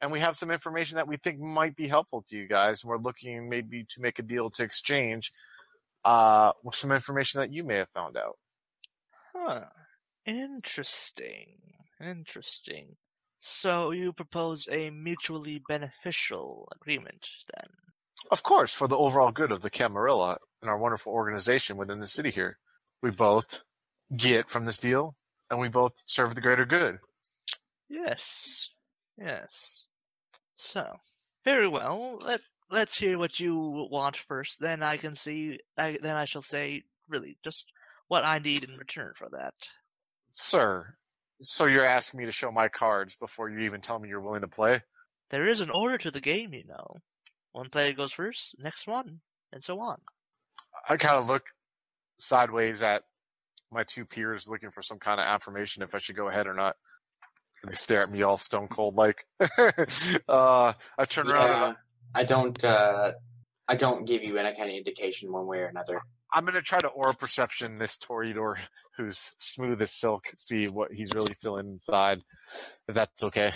[0.00, 2.82] And we have some information that we think might be helpful to you guys.
[2.82, 5.32] And we're looking maybe to make a deal to exchange
[6.04, 8.36] uh, with some information that you may have found out.
[9.34, 9.64] Huh.
[10.26, 11.56] Interesting.
[12.00, 12.96] Interesting.
[13.38, 17.68] So you propose a mutually beneficial agreement, then?
[18.30, 22.06] Of course, for the overall good of the Camarilla and our wonderful organization within the
[22.06, 22.58] city here.
[23.02, 23.62] We both
[24.16, 25.14] get from this deal,
[25.50, 26.98] and we both serve the greater good.
[27.88, 28.70] Yes.
[29.18, 29.85] Yes.
[30.56, 30.98] So,
[31.44, 32.18] very well.
[32.24, 32.40] Let
[32.70, 34.60] Let's hear what you want first.
[34.60, 35.60] Then I can see.
[35.78, 37.70] I, then I shall say, really, just
[38.08, 39.54] what I need in return for that.
[40.26, 40.96] Sir,
[41.40, 44.40] so you're asking me to show my cards before you even tell me you're willing
[44.40, 44.82] to play?
[45.30, 46.96] There is an order to the game, you know.
[47.52, 49.20] One player goes first, next one,
[49.52, 49.98] and so on.
[50.88, 51.44] I kind of look
[52.18, 53.02] sideways at
[53.72, 56.54] my two peers, looking for some kind of affirmation if I should go ahead or
[56.54, 56.76] not.
[57.66, 59.24] And they stare at me all stone cold like.
[60.28, 61.50] uh, I turn around.
[61.50, 61.74] And Yeah,
[62.14, 62.64] I don't.
[62.64, 63.12] Uh,
[63.68, 66.00] I don't give you any kind of indication one way or another.
[66.32, 68.56] I'm gonna try to aura perception this Toreador,
[68.96, 70.26] who's smooth as silk.
[70.36, 72.20] See what he's really feeling inside.
[72.86, 73.52] If that's okay.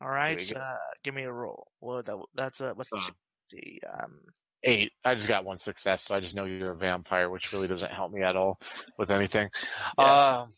[0.00, 0.58] All we right, go.
[0.58, 1.66] uh, give me a roll.
[1.80, 3.10] Well, that, that's uh, what's the, Uh.
[3.50, 4.18] the um.
[4.64, 4.92] Eight.
[5.04, 7.90] I just got one success, so I just know you're a vampire, which really doesn't
[7.90, 8.60] help me at all
[8.96, 9.50] with anything.
[9.98, 10.38] Yeah.
[10.42, 10.50] Um,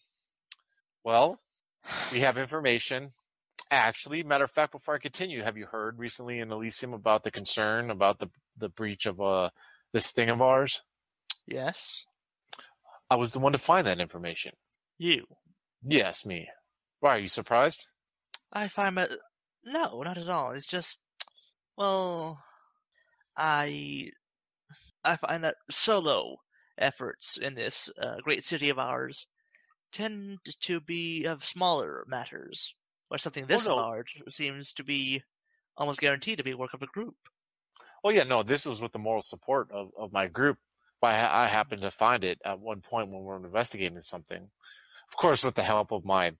[1.05, 1.41] well,
[2.13, 3.13] we have information.
[3.71, 7.31] Actually, matter of fact, before I continue, have you heard recently in Elysium about the
[7.31, 9.51] concern about the the breach of uh
[9.93, 10.83] this thing of ours?
[11.47, 12.05] Yes,
[13.11, 14.53] I was the one to find that information.
[14.99, 15.27] you.
[15.83, 16.49] Yes, me.
[17.01, 17.87] Why are you surprised?
[18.53, 19.11] I find that
[19.65, 20.53] no, not at all.
[20.53, 21.05] It's just,
[21.77, 22.43] well,
[23.37, 24.11] I
[25.05, 26.37] I find that solo
[26.79, 29.27] efforts in this uh, great city of ours
[29.95, 32.75] tend to be of smaller matters,
[33.09, 33.77] where something oh, this no.
[33.77, 35.23] large seems to be
[35.77, 37.15] almost guaranteed to be work of a group.
[38.03, 40.59] Oh yeah, no, this was with the moral support of, of my group.
[41.01, 44.51] But I, I happened to find it at one point when we were investigating something.
[45.09, 46.33] Of course, with the help of my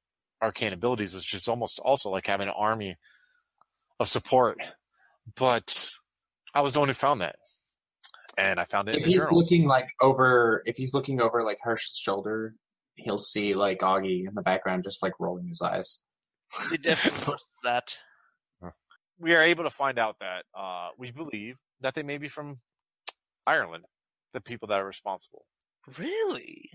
[0.43, 2.97] arcane abilities, which is almost also like having an army
[4.01, 4.59] of support.
[5.37, 5.91] But
[6.55, 7.37] I was the one who found that,
[8.37, 9.39] and I found it If in the he's journal.
[9.39, 12.53] looking like over, if he's looking over like Hirsch's shoulder,
[12.97, 16.05] he'll see like Augie in the background, just like rolling his eyes.
[16.73, 17.97] It definitely notices that.
[19.19, 22.59] we are able to find out that uh, we believe that they may be from
[23.47, 23.85] Ireland,
[24.33, 25.45] the people that are responsible.
[25.99, 26.71] Really?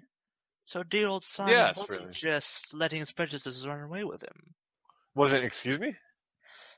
[0.66, 2.14] So dear old Simon Yes, wasn't really.
[2.14, 4.54] just letting his prejudices run away with him.
[5.16, 5.44] Was it?
[5.44, 5.96] Excuse me.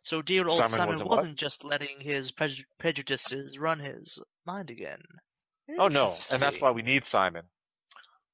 [0.02, 4.70] So dear old Simon Simon, wasn't wasn't, just letting his preju- prejudices run his mind
[4.70, 5.02] again.
[5.78, 7.44] Oh no, and that's why we need Simon.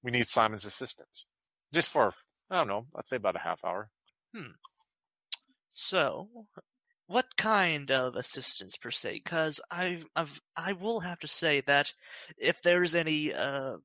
[0.08, 1.28] We need Simon's assistance,
[1.74, 2.14] just for
[2.50, 2.86] I don't know.
[2.94, 3.90] let's say about a half hour.
[4.34, 4.52] Hmm.
[5.68, 6.30] So,
[7.08, 9.16] what kind of assistance per se?
[9.16, 11.92] Because I, I've, I will have to say that
[12.38, 13.80] if there's any uh,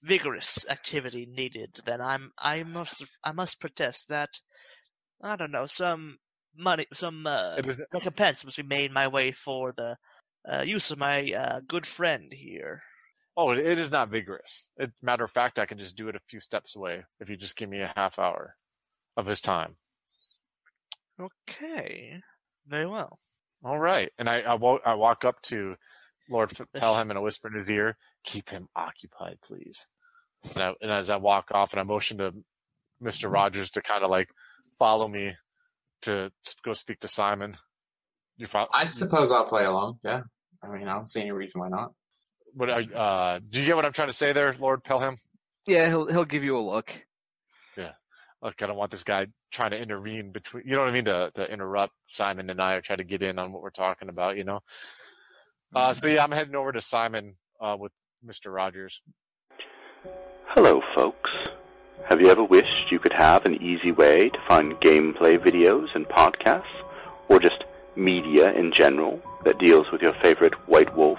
[0.00, 4.30] vigorous activity needed, then I'm, I must, I must protest that.
[5.22, 6.16] I don't know, some
[6.56, 9.98] money, some uh, It is recompense must be made my way for the
[10.50, 12.82] uh, use of my uh, good friend here.
[13.38, 14.68] Oh, it, it is not vigorous.
[14.76, 17.36] It, matter of fact, I can just do it a few steps away if you
[17.36, 18.56] just give me a half hour
[19.16, 19.76] of his time.
[21.20, 22.20] Okay,
[22.66, 23.18] very well.
[23.64, 25.76] All right, and I I, wa- I walk up to
[26.28, 29.86] Lord F- Pelham and I whisper in his ear, "Keep him occupied, please."
[30.54, 32.32] And, I, and as I walk off, and I motion to
[33.00, 33.34] Mister mm-hmm.
[33.34, 34.28] Rogers to kind of like
[34.78, 35.34] follow me
[36.02, 36.30] to
[36.62, 37.56] go speak to Simon.
[38.36, 38.68] You follow?
[38.72, 39.98] I suppose I'll play along.
[40.04, 40.22] Yeah,
[40.62, 41.92] I mean, I don't see any reason why not.
[42.54, 45.18] What are, you- uh, do you get what I'm trying to say there, Lord Pelham?
[45.66, 46.90] Yeah, he'll he'll give you a look.
[47.76, 47.92] Yeah,
[48.42, 51.04] look, I don't want this guy trying to intervene between, you know what I mean,
[51.06, 54.08] to, to interrupt Simon and I or try to get in on what we're talking
[54.08, 54.60] about, you know?
[55.74, 57.92] Uh, so yeah, I'm heading over to Simon, uh, with
[58.26, 58.52] Mr.
[58.54, 59.02] Rogers.
[60.48, 61.30] Hello, folks.
[62.08, 66.06] Have you ever wished you could have an easy way to find gameplay videos and
[66.06, 66.62] podcasts,
[67.28, 67.64] or just
[67.96, 71.18] media in general that deals with your favorite White Wolf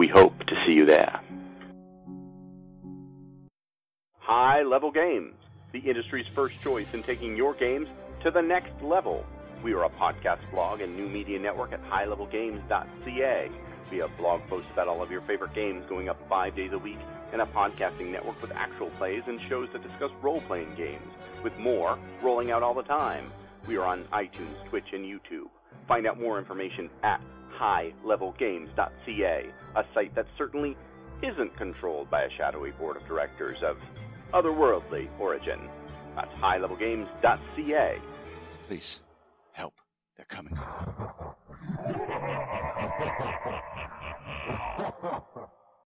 [0.00, 1.20] We hope to see you there.
[4.18, 5.34] High Level Games,
[5.72, 7.86] the industry's first choice in taking your games
[8.22, 9.26] to the next level.
[9.62, 13.50] We are a podcast blog and new media network at highlevelgames.ca.
[13.90, 16.78] We have blog posts about all of your favorite games going up five days a
[16.78, 17.00] week,
[17.34, 21.54] and a podcasting network with actual plays and shows that discuss role playing games, with
[21.58, 23.30] more rolling out all the time.
[23.68, 25.50] We are on iTunes, Twitch, and YouTube.
[25.86, 27.20] Find out more information at
[27.60, 30.76] highlevelgames.ca, a site that certainly
[31.22, 33.76] isn't controlled by a shadowy board of directors of
[34.32, 35.60] otherworldly origin.
[36.16, 37.98] That's highlevelgames.ca.
[38.66, 39.00] Please,
[39.52, 39.74] help.
[40.16, 40.56] They're coming.